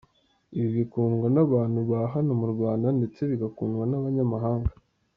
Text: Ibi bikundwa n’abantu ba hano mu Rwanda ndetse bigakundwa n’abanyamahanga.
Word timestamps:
Ibi 0.57 0.69
bikundwa 0.77 1.27
n’abantu 1.35 1.79
ba 1.89 1.99
hano 2.13 2.31
mu 2.39 2.47
Rwanda 2.53 2.87
ndetse 2.97 3.19
bigakundwa 3.31 3.83
n’abanyamahanga. 3.87 4.73